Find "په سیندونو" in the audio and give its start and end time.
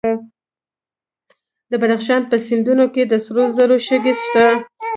2.29-2.85